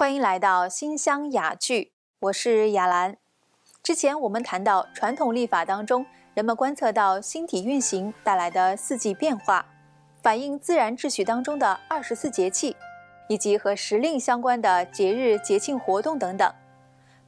[0.00, 3.18] 欢迎来到新乡雅聚，我是雅兰。
[3.82, 9.66] 之前我们谈到传统历法当中，人们观测到星体运行带来的四季变化，
[10.22, 12.74] 反映自然秩序当中的二十四节气，
[13.28, 16.50] 以及和时令相关的节日节庆活动等等。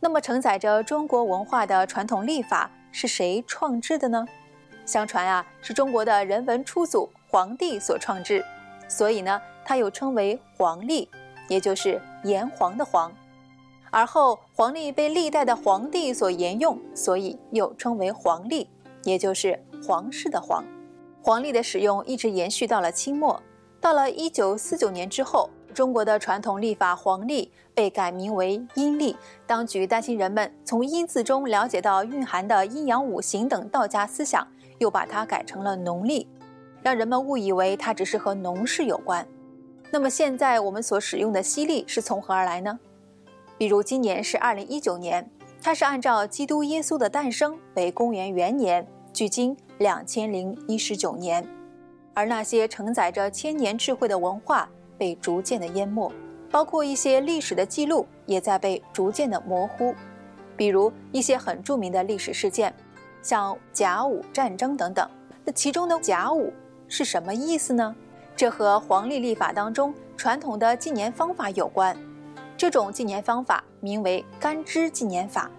[0.00, 4.26] 那么，承载着中国文化的传统历法是谁创制的呢？
[4.86, 8.42] 相传啊，是中国的人文初祖黄帝所创制，
[8.88, 11.10] 所以呢，它又称为黄历。
[11.48, 13.12] 也就是炎黄的黄，
[13.90, 18.68] 而后黄历被历代的皇帝所沿用，所以又称为黄历，
[19.04, 20.64] 也就是皇室的黄。
[21.22, 23.42] 黄历的使用一直延续到了清末，
[23.80, 29.16] 到了一九四九年之后，中国的传统历法黄历被改名为阴历。
[29.46, 34.46] 当局担心人们从阴字中了解到蕴含的阴阳五行等道家思想，
[34.78, 36.26] 又把它改成了农历，
[36.82, 39.26] 让人们误以为它只是和农事有关。
[39.94, 42.80] 那么现在我们所使用的西历是从何而来呢？
[43.58, 45.30] 比如今年是二零一九年，
[45.60, 51.46] 它是按照基督耶稣的诞生为公元元年，距今两千零一十九年。
[52.14, 56.10] 而那些承载着千年智慧的文化被逐渐的淹没，
[56.50, 59.94] 包括一些历史的记录也在被逐渐的模糊。
[60.56, 62.74] 比如一些很著名的历史事件，
[63.22, 65.06] 像甲午战争等等。
[65.44, 66.50] 那其中的甲午
[66.88, 67.94] 是什么意思呢？
[68.36, 71.96] 这和黄历历法当中传统的纪年方法有关，
[72.56, 75.50] 这种纪年方法名为干支纪年法，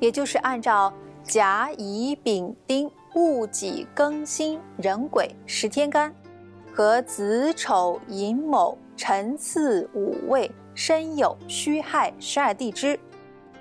[0.00, 6.12] 也就是按照甲乙丙丁戊己庚辛壬癸十天干
[6.74, 12.98] 和子丑寅卯辰巳午未申酉戌亥十二地支，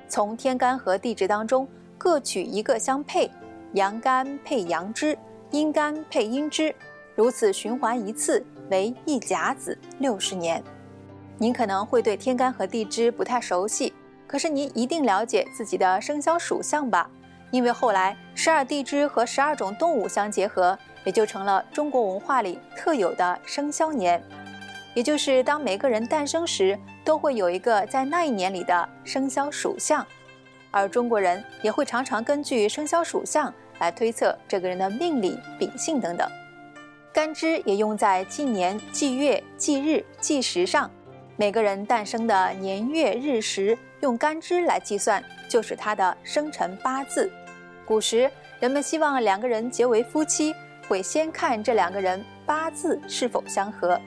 [0.07, 3.29] 从天干和地支当中各取一个相配，
[3.73, 5.17] 阳干配阳支，
[5.51, 6.73] 阴干配阴支。
[7.15, 10.63] 如此循环一次为一甲子六十年。
[11.37, 13.93] 您可能会对天干和地支不太熟悉，
[14.27, 17.09] 可是您一定了解自己的生肖属相吧？
[17.49, 24.23] 因为后来十二地支和十二种动物相结合，也就成了中国文化里特有的生肖年。
[24.93, 30.05] 也就是当每个人诞生时，都会有一个在那一年里的生肖属相，
[30.69, 36.29] 而中国人也会常常根据生肖属相来推测这个人的命理、秉性等等。
[37.13, 40.89] 干支也用在纪年、纪月、纪日、纪时上，
[41.35, 47.29] 每个人诞生的年月日时用干支来计算，就是他的生辰八字。
[47.85, 50.55] 古时人们希望两个人结为夫妻，
[50.87, 53.99] 会先看这两个人八字是否相合。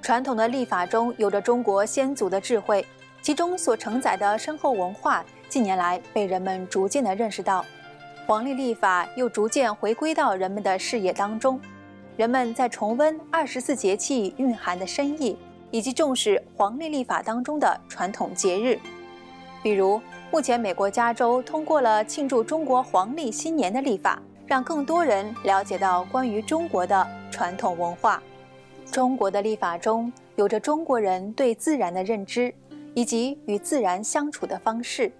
[0.00, 2.82] 传统的历法中有着中国先祖的智慧，
[3.20, 7.62] 其中所承载的深厚文化，近年来被人们逐渐的认识到，
[8.26, 11.60] 黄历历法又逐渐回归到人们的视野当中。
[12.20, 15.34] 人们在重温二十四节气蕴含的深意，
[15.70, 18.78] 以及重视黄历历法当中的传统节日。
[19.62, 19.98] 比如，
[20.30, 28.22] 目前美国加州通过了庆祝中国黄历新年的历法，让更多人了解到关于中国的传统文化。
[28.92, 32.52] 中国的历法中有着中国人对自然的认知，
[32.92, 35.10] 以及与自然相处的方式。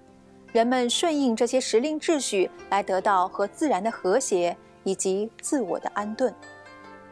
[0.53, 6.31] 人们顺应这些时令秩序，来得到和自然的和谐以及自我的安顿。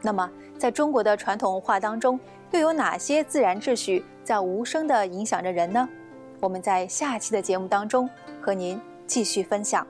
[0.01, 2.19] 那么，在中国的传统文化当中，
[2.53, 5.89] 又有哪些自然秩序在无声地影响着人呢？
[6.41, 8.09] 我们在下期的节目当中
[8.41, 9.87] 和您继续分享。